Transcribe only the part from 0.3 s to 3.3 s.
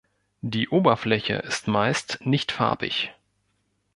Die Oberfläche ist meist nicht farbig.